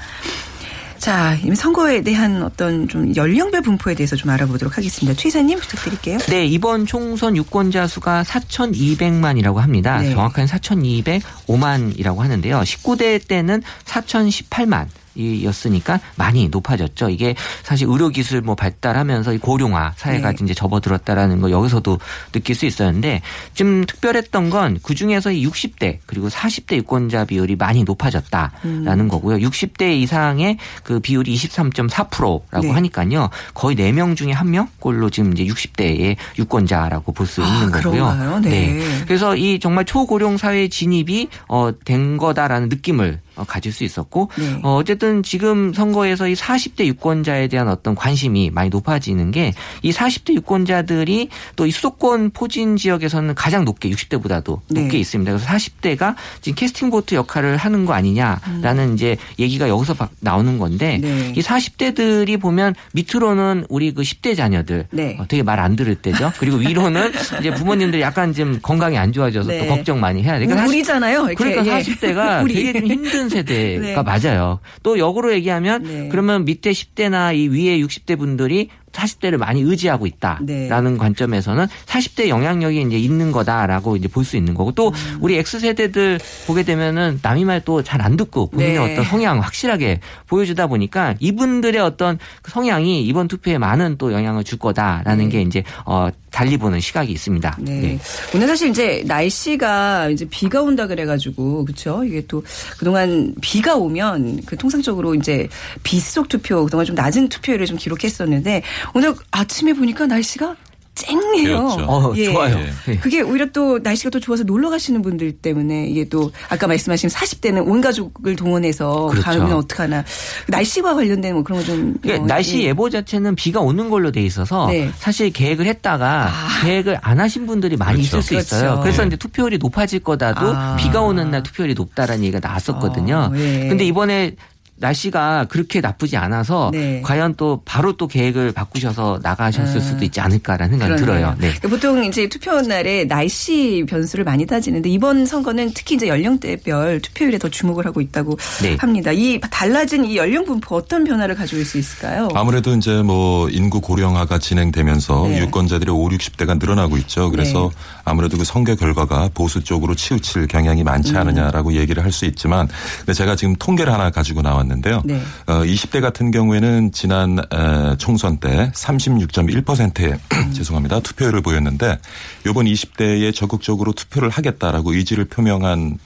[1.03, 5.13] 자, 이 선거에 대한 어떤 좀 연령별 분포에 대해서 좀 알아보도록 하겠습니다.
[5.19, 6.17] 최 이사님 부탁드릴게요.
[6.29, 9.99] 네, 이번 총선 유권자 수가 4,200만이라고 합니다.
[9.99, 10.11] 네.
[10.11, 12.61] 정확한 4,205만이라고 하는데요.
[12.61, 14.87] 19대 때는 4,018만.
[15.15, 17.09] 이었으니까 많이 높아졌죠.
[17.09, 20.37] 이게 사실 의료 기술 뭐 발달하면서 이 고령화 사회가 네.
[20.43, 21.99] 이제 접어들었다라는 거 여기서도
[22.31, 23.21] 느낄 수 있었는데
[23.53, 29.07] 좀 특별했던 건 그 중에서 이 60대 그리고 40대 유권자 비율이 많이 높아졌다라는 음.
[29.07, 29.37] 거고요.
[29.37, 32.69] 60대 이상의 그 비율이 23.4%라고 네.
[32.69, 33.29] 하니까요.
[33.53, 38.03] 거의 4명 중에 1명 꼴로 지금 이제 60대의 유권자라고 볼수 아, 있는 거고요.
[38.03, 38.39] 그런가요?
[38.39, 38.79] 네.
[39.05, 44.59] 그래서 이 정말 초고령 사회 진입이 어, 된 거다라는 느낌을 어, 가질 수 있었고 네.
[44.63, 50.33] 어, 어쨌든 지금 선거에서 이 40대 유권자에 대한 어떤 관심이 많이 높아지는 게 이 40대
[50.35, 54.81] 유권자들이 또 이 수도권 포진 지역에서는 가장 높게 60대보다도 네.
[54.81, 55.31] 높게 있습니다.
[55.31, 60.97] 그래서 40대가 지금 캐스팅 보트 역할을 하는 거 아니냐라는 이제 얘기가 여기서 막 나오는 건데
[60.97, 61.01] 음.
[61.01, 61.33] 네.
[61.35, 65.17] 이 40대들이 보면 밑으로는 우리 그 10대 자녀들 네.
[65.19, 66.33] 어, 되게 말 안 들을 때죠.
[66.39, 69.59] 그리고 위로는 이제 부모님들이 약간 좀 건강이 안 좋아져서 네.
[69.59, 70.45] 또 걱정 많이 해야 돼.
[70.45, 71.19] 그러니까 우리잖아요.
[71.29, 71.35] 이렇게.
[71.35, 71.81] 그러니까 예.
[71.81, 72.53] 40대가 우리.
[72.53, 74.03] 되게 좀 힘든 세대가 네.
[74.03, 74.59] 맞아요.
[74.83, 76.09] 또 역으로 얘기하면 네.
[76.09, 80.45] 그러면 밑에 10대나 이 위에 60대 분들이 40대를 많이 의지하고 있다라는
[80.93, 80.97] 네.
[80.99, 85.17] 관점에서는 40대 영향력이 이제 있는 거다라고 이제 볼 수 있는 거고 또 음.
[85.19, 88.91] 우리 X세대들 보게 되면은 남의 말또 잘 안 듣고 본인의 네.
[88.93, 94.59] 어떤 성향 확실하게 보여주다 보니까 이분들의 어떤 그 성향이 이번 투표에 많은 또 영향을 줄
[94.59, 95.29] 거다라는 네.
[95.31, 97.57] 게 이제 어 달리 보는 시각이 있습니다.
[97.61, 97.99] 네.
[98.33, 102.03] 오늘 사실 이제 날씨가 이제 비가 온다 그래가지고 그렇죠.
[102.03, 102.43] 이게 또
[102.77, 105.47] 그동안 비가 오면 그 통상적으로 이제
[105.83, 108.63] 비수속 투표 그동안 좀 낮은 투표율을 좀 기록했었는데
[108.95, 110.55] 오늘 아침에 보니까 날씨가
[110.95, 111.57] 쨍해요.
[111.87, 112.59] 어, 좋아요.
[112.87, 112.95] 예.
[112.97, 117.67] 그게 오히려 또 날씨가 또 좋아서 놀러 가시는 분들 때문에 이게 또 아까 말씀하신 40대는
[117.67, 119.23] 온 가족을 동원해서 그렇죠.
[119.23, 120.03] 가면 어떡하나
[120.47, 124.89] 날씨와 관련된 뭐 그런 거좀 그러니까 날씨 예보 자체는 비가 오는 걸로 돼 있어서 네.
[124.97, 126.31] 사실 계획을 했다가
[126.63, 128.19] 계획을 안 하신 분들이 많이 그렇죠.
[128.19, 128.61] 있을 수 있어요.
[128.61, 128.81] 그렇죠.
[128.81, 129.07] 그래서 네.
[129.07, 130.75] 이제 투표율이 높아질 거다도 아.
[130.75, 133.31] 비가 오는 날 투표율이 높다라는 얘기가 나왔었거든요.
[133.31, 133.67] 어, 예.
[133.67, 134.35] 근데 이번에
[134.83, 137.01] 날씨가 그렇게 나쁘지 않아서 네.
[137.03, 139.83] 과연 또 바로 또 계획을 바꾸셔서 나가셨을 아.
[139.83, 141.35] 수도 있지 않을까라는 생각이 그러네요.
[141.35, 141.53] 들어요.
[141.61, 141.69] 네.
[141.69, 147.49] 보통 이제 투표 날에 날씨 변수를 많이 따지는데 이번 선거는 특히 이제 연령대별 투표율에 더
[147.49, 148.75] 주목을 하고 있다고 네.
[148.79, 149.11] 합니다.
[149.11, 152.29] 이 달라진 이 연령 분포 어떤 변화를 가져올 수 있을까요?
[152.33, 155.39] 아무래도 이제 뭐 인구 고령화가 진행되면서 네.
[155.39, 157.29] 유권자들의 5, 60대가 늘어나고 있죠.
[157.29, 158.01] 그래서 네.
[158.05, 160.85] 아무래도 그 선거 결과가 보수 쪽으로 치우칠 경향이 음.
[160.85, 162.69] 많지 않느냐라고 얘기를 할 수 있지만
[163.11, 165.01] 제가 지금 통계를 하나 가지고 나왔는데 요.
[165.05, 165.21] 네.
[165.47, 170.19] 어, 20대 같은 경우에는 지난 에, 총선 때 36.1%의
[170.53, 170.99] 죄송합니다.
[171.01, 171.99] 투표율을 보였는데
[172.47, 175.97] 이번 20대에 적극적으로 투표를 하겠다라고 의지를 표명한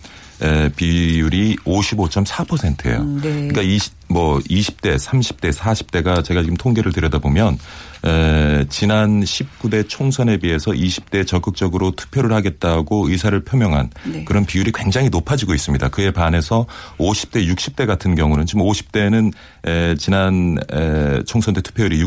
[0.41, 2.97] 에, 비율이 55.4%예요.
[2.99, 3.29] 음, 네.
[3.29, 7.57] 그러니까 20, 뭐 20대, 30대, 40대가 제가 지금 통계를 들여다보면
[8.05, 14.23] 에, 지난 19대 총선에 비해서 20대 적극적으로 투표를 하겠다고 의사를 표명한 네.
[14.25, 15.89] 그런 비율이 굉장히 높아지고 있습니다.
[15.89, 16.65] 그에 반해서
[16.97, 19.33] 50대, 60대 같은 경우는 지금 50대는
[19.65, 21.99] 에, 지난 에, 총선 때 투표율이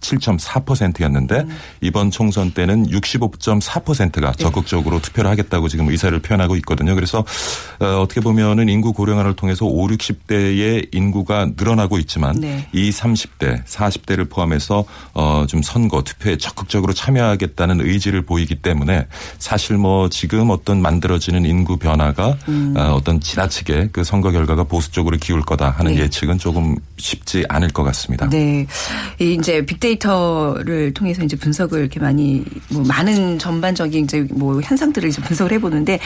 [0.00, 1.56] 67.4%였는데 음.
[1.80, 4.42] 이번 총선 때는 65.4%가 네.
[4.42, 6.94] 적극적으로 투표를 하겠다고 지금 의사를 표현하고 있거든요.
[6.94, 7.24] 그래서
[7.80, 12.66] 어, 어떻게 보면은 인구 고령화를 통해서 5, 60대의 인구가 늘어나고 있지만 네.
[12.72, 19.06] 이 30대, 40대를 포함해서 어, 좀 선거 투표에 적극적으로 참여하겠다는 의지를 보이기 때문에
[19.38, 22.74] 사실 뭐 지금 어떤 만들어지는 인구 변화가 음.
[22.76, 26.02] 어, 어떤 지나치게 그 선거 결과가 보수 쪽으로 기울 거다 하는 네.
[26.02, 28.28] 예측은 조금 쉽지 않을 것 같습니다.
[28.28, 28.66] 네.
[29.20, 35.08] 이 이제 빅데 이터를 통해서 이제 분석을 이렇게 많이 뭐 많은 전반적인 이제 뭐 현상들을
[35.08, 35.98] 이제 분석을 해보는데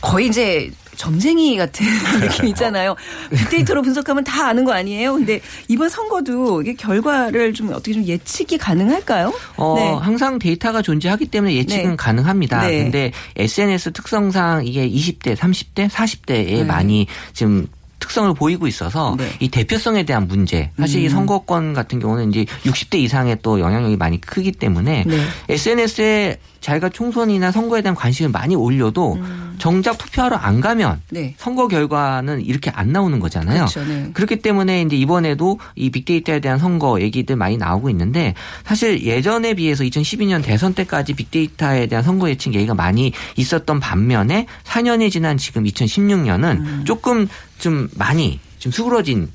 [0.00, 1.86] 거의 이제 점쟁이 같은
[2.20, 2.96] 느낌 있잖아요.
[3.30, 5.14] 빅데이터로 분석하면 다 아는 거 아니에요?
[5.14, 9.32] 근데 이번 선거도 이게 결과를 좀 어떻게 좀 예측이 가능할까요?
[9.56, 9.92] 어, 네.
[10.04, 11.96] 항상 데이터가 존재하기 때문에 예측은 네.
[11.96, 12.66] 가능합니다.
[12.66, 12.82] 네.
[12.82, 16.64] 근데 SNS 특성상 이게 20대, 30대, 40대에 네.
[16.64, 19.28] 많이 지금 특성을 보이고 있어서 네.
[19.40, 20.70] 이 대표성에 대한 문제.
[20.78, 21.04] 사실 음.
[21.04, 25.18] 이 선거권 같은 경우는 이제 60대 이상의 또 영향력이 많이 크기 때문에 네.
[25.48, 29.18] SNS에 자기가 총선이나 선거에 대한 관심을 많이 올려도
[29.58, 31.02] 정작 투표하러 안 가면 음.
[31.10, 31.34] 네.
[31.36, 33.66] 선거 결과는 이렇게 안 나오는 거잖아요.
[33.66, 33.84] 그렇죠.
[33.84, 34.10] 네.
[34.12, 38.34] 그렇기 때문에 이제 이번에도 이 빅데이터에 대한 선거 얘기들 많이 나오고 있는데
[38.64, 45.10] 사실 예전에 비해서 2012년 대선 때까지 빅데이터에 대한 선거 예측 얘기가 많이 있었던 반면에 4년이
[45.10, 46.82] 지난 지금 2016년은 음.
[46.84, 47.28] 조금
[47.58, 49.28] 좀 많이 좀 수그러진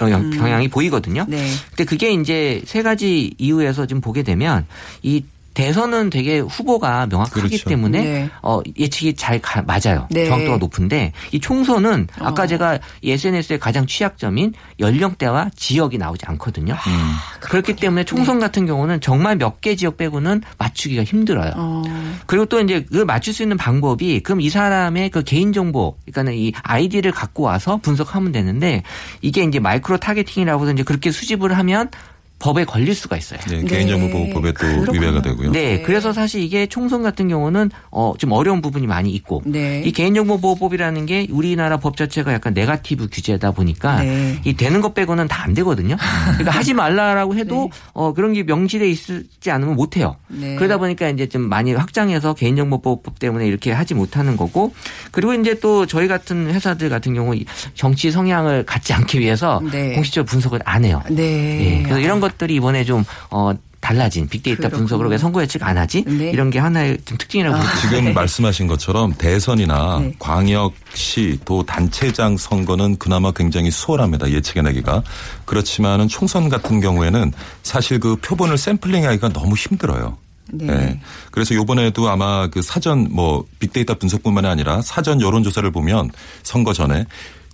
[0.00, 1.24] 영향- 경향이 보이거든요.
[1.28, 1.50] 네.
[1.70, 4.66] 근데 그게 이제 세 가지 이유에서 좀 보게 되면
[5.02, 7.68] 이 대선은 되게 후보가 명확하기 그렇죠.
[7.68, 8.30] 때문에 네.
[8.42, 10.06] 어 예측이 잘 가- 맞아요.
[10.10, 10.26] 네.
[10.26, 12.46] 정확도가 높은데 이 총선은 아까 어.
[12.46, 16.74] 제가 이 SNS의 가장 취약점인 연령대와 지역이 나오지 않거든요.
[16.74, 17.12] 음.
[17.40, 21.52] 그렇기 때문에 총선 같은 경우는 정말 몇 개 지역 빼고는 맞추기가 힘들어요.
[21.56, 21.82] 어.
[22.26, 26.34] 그리고 또 이제 그 맞출 수 있는 방법이 그럼 이 사람의 그 개인 정보, 그러니까는
[26.34, 28.82] 이 아이디를 갖고 와서 분석하면 되는데
[29.20, 31.90] 이게 이제 micro targeting이라고 해서 이제 그렇게 수집을 하면
[32.40, 33.38] 법에 걸릴 수가 있어요.
[33.48, 33.64] 네, 네.
[33.64, 34.92] 개인정보보호법에 또 그렇구나.
[34.92, 35.52] 위배가 되고요.
[35.52, 35.82] 네, 네.
[35.82, 39.82] 그래서 사실 이게 총선 같은 경우는 어 좀 어려운 부분이 많이 있고 네.
[39.84, 44.40] 이 개인정보보호법이라는 게 우리나라 법 자체가 약간 negative 규제다 보니까 네.
[44.44, 45.96] 이 되는 것 빼고는 다 안 되거든요.
[46.36, 50.16] 그러니까 하지 말라라고 해도 어 그런 게 명시돼 있지 않으면 못 해요.
[50.28, 50.54] 네.
[50.56, 54.74] 그러다 보니까 이제 좀 많이 확장해서 개인정보보호법 때문에 이렇게 하지 못하는 거고
[55.12, 59.94] 그리고 이제 또 저희 같은 회사들 같은 경우 이 정치 성향을 갖지 않기 위해서 네.
[59.94, 61.02] 공식적으로 분석을 안 해요.
[61.08, 61.78] 네.
[61.78, 64.80] 예, 그래서 이런 것 들이 이번에 좀 어, 달라진 빅데이터 그렇군요.
[64.80, 66.04] 분석으로 왜 선거 예측 안 하지?
[66.04, 66.30] 네.
[66.30, 67.98] 이런 게 하나의 좀 특징이라고 볼수 있어요.
[67.98, 70.14] 지금 말씀하신 것처럼 대선이나 네.
[70.18, 74.30] 광역시 또 단체장 선거는 그나마 굉장히 수월합니다.
[74.30, 75.02] 예측해내기가.
[75.46, 80.18] 그렇지만은 총선 같은 경우에는 사실 그 표본을 샘플링하기가 너무 힘들어요.
[80.52, 80.66] 네.
[80.66, 81.00] 네.
[81.30, 86.10] 그래서 요번에도 아마 그 사전 뭐 빅데이터 분석뿐만 아니라 사전 여론조사를 보면
[86.42, 87.06] 선거 전에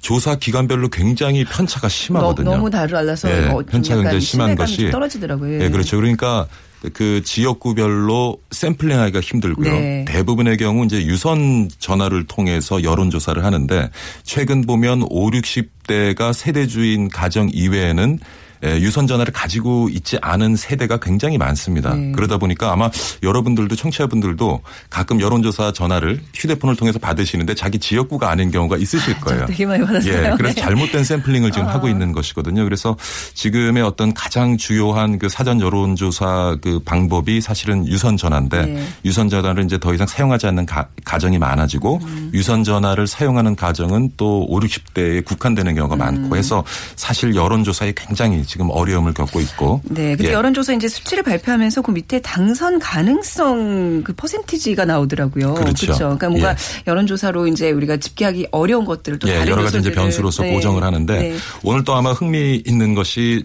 [0.07, 2.53] 조사 기관별로 굉장히 편차가 심하거든요.
[2.53, 5.59] 너, 무 달라서 네, 어, 좀 편차가 굉장히 심한 것이 좀 떨어지더라고요.
[5.59, 5.97] 네, 그렇죠.
[5.97, 6.47] 그러니까
[6.93, 9.73] 그 지역구별로 샘플링하기가 힘들고요.
[9.73, 10.05] 네.
[10.07, 13.91] 대부분의 경우 이제 유선 전화를 통해서 여론 조사를 하는데
[14.23, 21.39] 최근 보면 5, 60대가 세대주인 가정 이외에는 예, 유선 전화를 가지고 있지 않은 세대가 굉장히
[21.39, 21.95] 많습니다.
[21.95, 22.13] 네.
[22.13, 22.91] 그러다 보니까 아마
[23.23, 29.47] 여러분들도 청취자분들도 가끔 여론조사 전화를 휴대폰을 통해서 받으시는데 자기 지역구가 아닌 경우가 있으실 거예요.
[29.47, 30.13] 되게 많이 받았어요.
[30.13, 30.61] 예, 그래서 네.
[30.61, 32.65] 잘못된 샘플링을 지금 하고 있는 것이거든요.
[32.65, 32.97] 그래서
[33.35, 38.87] 지금의 어떤 가장 주요한 그 사전 여론조사 그 방법이 사실은 유선 전화인데 네.
[39.05, 40.89] 유선 전화를 이제 더 이상 사용하지 않는 가,
[41.19, 42.31] 정이 많아지고 음.
[42.35, 45.99] 유선 전화를 사용하는 가정은 또 5, 60대에 국한되는 경우가 음.
[45.99, 46.65] 많고 해서
[46.95, 49.83] 사실 여론조사에 굉장히 지금 어려움을 겪고 있고.
[49.85, 50.17] 네.
[50.17, 50.33] 근데 예.
[50.33, 55.55] 여론조사 이제 수치를 발표하면서 그 밑에 당선 가능성 그 퍼센티지가 나오더라고요.
[55.55, 55.95] 그렇죠.
[55.95, 56.57] 그러니까 뭔가 예.
[56.87, 60.55] 여론조사로 이제 우리가 집계하기 어려운 것들을 또 예, 다른 여러 가지 이제 변수로서 네.
[60.55, 61.37] 보정을 하는데 네.
[61.63, 63.45] 오늘 또 아마 흥미 있는 것이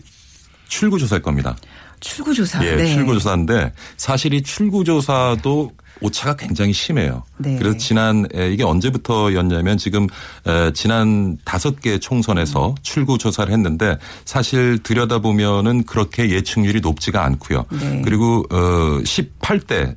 [0.67, 1.55] 출구 조사일 겁니다.
[1.99, 2.65] 출구조사.
[2.65, 2.93] 예, 네.
[2.93, 7.23] 출구조사인데 사실 이 출구조사도 오차가 굉장히 심해요.
[7.37, 7.57] 네.
[7.57, 10.07] 그래서 지난 에, 이게 언제부터였냐면 지금
[10.47, 17.65] 에, 지난 다섯 개 총선에서 출구 조사를 했는데 사실 들여다 보면은 그렇게 예측률이 높지가 않고요.
[17.79, 18.01] 네.
[18.03, 19.95] 그리고 어 18대 에,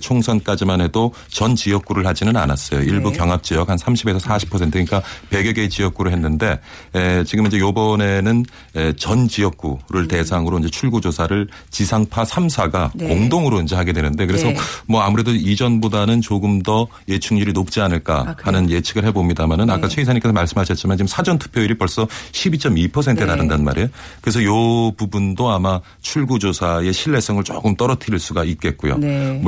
[0.00, 2.82] 총선까지만 해도 전 지역구를 하지는 않았어요.
[2.82, 3.18] 일부 네.
[3.18, 6.60] 경합 지역 한 30에서 40% 그러니까 100여 개의 지역구를 했는데
[6.94, 8.44] 에, 지금 이제 요번에는
[8.76, 13.08] 에, 전 지역구를 대상으로 이제 출구 조사를 지상파 3사가 네.
[13.08, 14.56] 공동으로 이제 하게 되는데 그래서 네.
[14.86, 18.36] 뭐 아무래도 이전보다는 조금 더 예측률이 높지 않을까 아?
[18.42, 19.94] 하는 예측을 해 봅니다만은 아까 네.
[19.94, 23.26] 최 이사님께서 말씀하셨지만 지금 사전 투표율이 벌써 12.2%에 네.
[23.26, 23.88] 달한단 말이에요.
[24.20, 28.98] 그래서 요 부분도 아마 출구 조사의 신뢰성을 조금 떨어뜨릴 수가 있겠고요.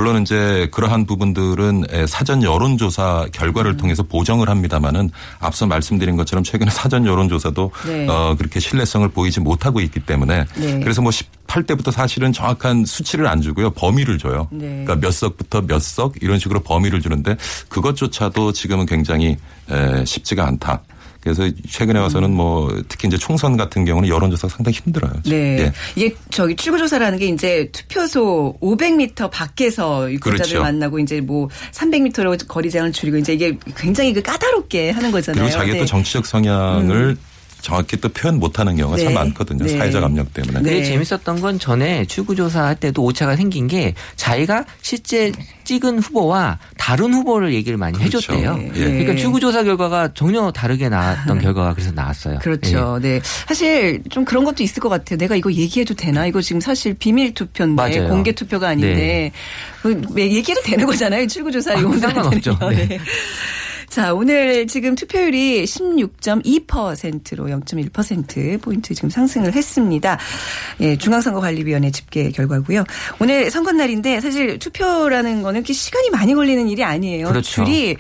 [0.01, 0.11] 네.
[0.11, 3.29] 물론 이제 그러한 부분들은 에, 사전 여론조사 음.
[3.33, 5.11] 결과를 통해서 보정을 합니다만은
[5.41, 8.09] 앞서 말씀드린 것처럼 최근에 사전 여론조사도 네.
[8.09, 10.81] 어, 그렇게 신뢰성을 보이지 못하고 있기 때문에 네.
[10.81, 14.49] 그래서 뭐 18대부터 사실은 정확한 수치를 안 주고요 범위를 줘요.
[14.51, 14.67] 네.
[14.85, 17.37] 그러니까 몇 석부터 몇 석 이런 식으로 범위를 주는데
[17.69, 19.37] 그것조차도 지금은 굉장히
[19.71, 20.83] 에, 쉽지가 않다.
[21.21, 25.13] 그래서 최근에 와서는 뭐 특히 이제 총선 같은 경우는 여론조사가 상당히 힘들어요.
[25.23, 25.39] 지금.
[25.39, 25.61] 네.
[25.61, 25.73] 예.
[25.95, 30.63] 이게 저기 출구조사라는 게 이제 투표소 500m 밖에서 유권자들 그렇죠.
[30.63, 35.45] 만나고 이제 뭐 300m로 거리장을 줄이고 이제 이게 굉장히 그 까다롭게 하는 거잖아요.
[35.45, 35.81] 그리고 자기의 네.
[35.81, 37.17] 또 정치적 성향을
[37.61, 39.05] 정확히 또 표현 못하는 경우가 네.
[39.05, 39.65] 참 많거든요.
[39.65, 39.77] 네.
[39.79, 40.61] 사회적 압력 때문에.
[40.61, 40.85] 네.
[40.85, 45.33] 재밌었던 건 전에 출구조사 할 때도 오차가 생긴 게 자기가 실제
[45.65, 48.19] 찍은 후보와 다른 후보를 얘기를 많이 그렇죠.
[48.19, 48.57] 해줬대요.
[48.57, 48.71] 네.
[48.73, 52.39] 그러니까 출구조사 결과가 전혀 다르게 나왔던 결과가 그래서 나왔어요.
[52.41, 52.99] 그렇죠.
[53.03, 53.09] 예.
[53.09, 53.21] 네.
[53.47, 55.19] 사실 좀 그런 것도 있을 것 같아요.
[55.19, 56.27] 내가 이거 얘기해도 되나?
[56.27, 58.09] 이거 지금 사실 비밀 투표인데 맞아요.
[58.09, 59.33] 공개 투표가 아닌데
[59.83, 61.27] 그 얘기해도 되는 거잖아요.
[61.27, 62.43] 출구조사 아, 용사들은요.
[62.43, 62.59] 상관없죠.
[62.71, 62.99] 네.
[63.91, 70.17] 자, 오늘 지금 투표율이 16.2%로 0.1% 포인트 지금 상승을 했습니다.
[70.81, 72.85] 예, 중앙선거관리위원회 집계 결과고요.
[73.19, 77.27] 오늘 선거날인데 사실 투표라는 거는 이렇게 시간이 많이 걸리는 일이 아니에요.
[77.27, 77.65] 그렇죠.
[77.65, 77.97] 줄이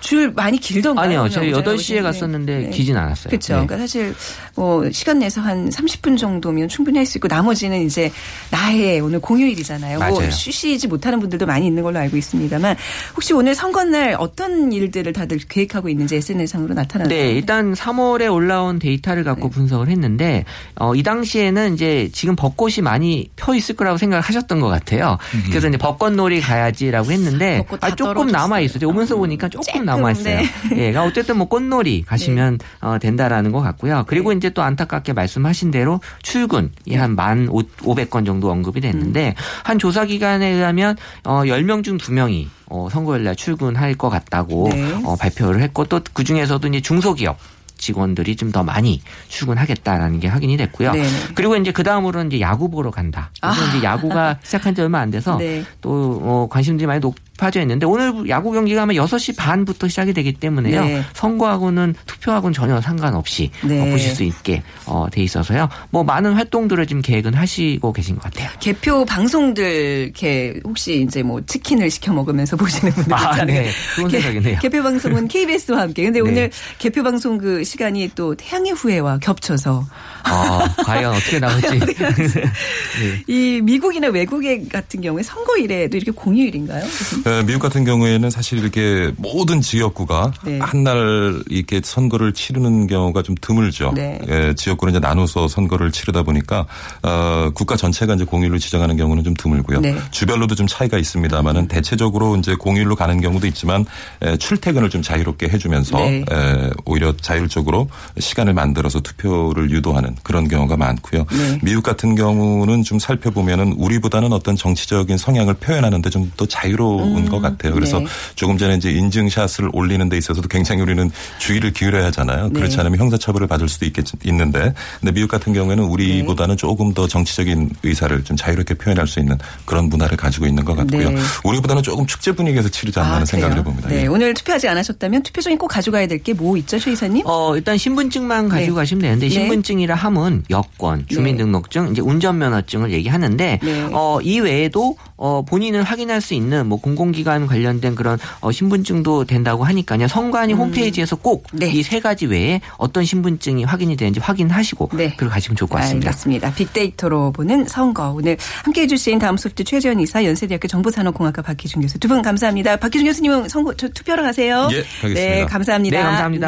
[0.00, 1.06] 줄 많이 길던가요?
[1.06, 1.28] 아니요.
[1.28, 2.02] 저희 오늘 8시에 오전에?
[2.02, 3.30] 갔었는데 기진 않았어요.
[3.30, 3.54] 그렇죠.
[3.54, 3.66] 네.
[3.66, 4.14] 그러니까 사실
[4.54, 8.10] 뭐 시간 내서 한 30분 정도면 충분히 할 수 있고 나머지는 이제
[8.50, 9.98] 나의 오늘 공휴일이잖아요.
[10.00, 10.30] 뭐 맞아요.
[10.30, 12.76] 쉬시지 못하는 분들도 많이 있는 걸로 알고 있습니다만
[13.14, 19.22] 혹시 오늘 선거날 어떤 일들을 다들 계획하고 있는지 SNS상으로 나타나는 네, 일단 3월에 올라온 데이터를
[19.24, 19.54] 갖고 네.
[19.54, 24.66] 분석을 했는데 어, 이 당시에는 이제 지금 벚꽃이 많이 펴 있을 거라고 생각을 하셨던 것
[24.68, 25.16] 같아요.
[25.48, 28.26] 그래서 이제 벚꽃놀이 가야지라고 했는데 아, 조금.
[28.26, 28.88] 남아 있어요.
[28.88, 30.36] 오면서 보니까 조금 조금, 있어요.
[30.38, 30.44] 네.
[30.72, 34.04] 예, 그러니까 어쨌든 뭐 꽃놀이 가시면 어, 된다라는 것 같고요.
[34.06, 34.36] 그리고 네.
[34.36, 39.34] 이제 또 안타깝게 말씀하신 대로 출근 이 한만 500건 정도 언급이 됐는데 음.
[39.64, 44.92] 한 조사 기관에 의하면 어, 10명 중 2명이 어, 선거일 날 출근할 것 같다고 네.
[45.04, 47.36] 어, 발표를 했고 또 그 중에서도 이제 중소기업
[47.78, 50.92] 직원들이 좀 더 많이 출근하겠다라는 게 확인이 됐고요.
[50.92, 51.08] 네네.
[51.34, 53.30] 그리고 이제 그 다음으로는 이제 야구 보러 간다.
[53.40, 53.68] 그래서 아.
[53.68, 55.64] 이제 야구가 시작한 지 얼마 안 돼서 네.
[55.80, 60.32] 또 어, 관심들이 많이 높 아져 있는데 오늘 야구 경기가 아마 6시 반부터 시작이 되기
[60.32, 60.84] 때문에요.
[60.84, 61.02] 네.
[61.12, 63.80] 선거하고는 투표하고는 전혀 상관없이 네.
[63.80, 65.68] 어, 보실 수 있게 어, 돼 있어서요.
[65.90, 68.48] 뭐 많은 활동들을 지금 계획은 하시고 계신 것 같아요.
[68.60, 69.64] 개표 방송들
[70.04, 73.62] 이렇게 혹시 이제 뭐 치킨을 시켜 먹으면서 보시는 분들 아, 있잖아요.
[73.62, 73.70] 네.
[73.96, 74.58] 좋은 개- 생각이네요.
[74.60, 76.04] 개표 방송은 KBS와 함께.
[76.04, 76.28] 근데 네.
[76.30, 79.84] 오늘 개표 방송 그 시간이 또 태양의 후예와 겹쳐서
[80.28, 81.66] 어, 과연 어떻게 나올지.
[81.78, 83.22] 네.
[83.26, 86.84] 이 미국이나 외국에 같은 경우에 선거일에도 이렇게 공휴일인가요?
[86.84, 90.58] 에, 미국 같은 경우에는 사실 이렇게 모든 지역구가 네.
[90.60, 93.92] 한날 이렇게 선거를 치르는 경우가 좀 드물죠.
[93.94, 94.20] 네.
[94.28, 96.66] 예, 지역구를 이제 나눠서 선거를 치르다 보니까
[97.02, 99.80] 어, 국가 전체가 이제 공휴일로 지정하는 경우는 좀 드물고요.
[99.80, 99.96] 네.
[100.12, 103.84] 주별로도 좀 차이가 있습니다만은 대체적으로 이제 공휴일로 가는 경우도 있지만
[104.22, 106.24] 에, 출퇴근을 좀 자유롭게 해주면서 네.
[106.30, 111.26] 에, 오히려 자율적으로 시간을 만들어서 투표를 유도하는 그런 경우가 많고요.
[111.30, 111.58] 네.
[111.62, 117.72] 미국 같은 경우는 좀 살펴보면은 우리보다는 어떤 정치적인 성향을 표현하는데 좀 더 자유로운 것 같아요.
[117.72, 118.06] 그래서 네.
[118.34, 122.48] 조금 전에 이제 인증샷을 올리는 데 있어서도 굉장히 우리는 주의를 기울여야 하잖아요.
[122.48, 122.52] 네.
[122.52, 127.70] 그렇지 않으면 형사처벌을 받을 수도 있겠, 있는데 근데 미국 같은 경우에는 우리보다는 조금 더 정치적인
[127.82, 131.10] 의사를 좀 자유롭게 표현할 수 있는 그런 문화를 가지고 있는 것 같고요.
[131.10, 131.16] 네.
[131.44, 133.56] 우리보다는 조금 축제 분위기에서 치르지 않나 아, 하는 생각을?
[133.58, 133.88] 해봅니다.
[133.88, 134.06] 네, 예.
[134.06, 137.22] 오늘 투표하지 않으셨다면 투표장에 꼭 가져가야 될 게 뭐 있죠, 최 이사님?
[137.26, 138.76] 어, 일단 신분증만 가지고 네.
[138.82, 139.32] 가시면 되는데 네.
[139.32, 143.88] 신분증이라 함은 여권, 주민등록증, 이제 운전면허증을 얘기하는데 네.
[143.92, 149.24] 어, 이 외에도 어, 본인을 확인할 수 있는 뭐 공공 기관 관련된 그런 어, 신분증도
[149.24, 150.08] 된다고 하니까요.
[150.08, 151.82] 선관위 홈페이지에서 꼭이 네.
[151.82, 155.14] 세 가지 외에 어떤 신분증이 확인이 되는지 확인하시고 네.
[155.16, 156.08] 그리고 가시면 좋을 것 같습니다.
[156.08, 156.54] 알겠습니다.
[156.54, 158.10] 빅데이터로 보는 선거.
[158.10, 162.76] 오늘 함께 해 주신 다음 소프트 최재현 이사, 연세대학교 정보산업공학과 박희준 교수 두 분 감사합니다.
[162.76, 164.68] 박희준 교수님은 선거 저 투표하러 가세요.
[164.72, 165.20] 예, 가겠습니다.
[165.20, 165.96] 네, 감사합니다.
[165.96, 166.46] 네, 감사합니다.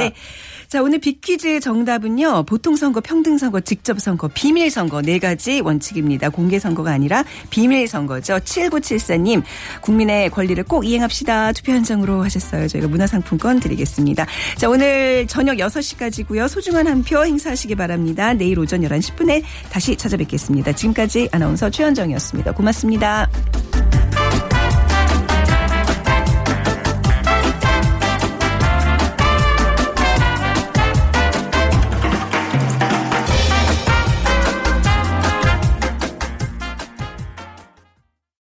[0.69, 2.43] 자, 오늘 빅퀴즈 정답은요.
[2.43, 6.29] 보통선거, 평등선거, 직접선거, 비밀선거 네 가지 원칙입니다.
[6.29, 8.35] 공개선거가 아니라 비밀선거죠.
[8.41, 9.43] 7974님,
[9.81, 11.53] 국민의 권리를 꼭 이행합시다.
[11.55, 12.69] 투표 현장으로 하셨어요.
[12.69, 14.27] 저희가 문화상품권 드리겠습니다.
[14.59, 16.49] 자, 오늘 저녁 6시까지고요.
[16.49, 18.35] 소중한 한 표 행사하시기 바랍니다.
[18.35, 20.73] 내일 오전 11시 10분에 다시 찾아뵙겠습니다.
[20.73, 22.53] 지금까지 아나운서 최현정이었습니다.
[22.53, 23.31] 고맙습니다.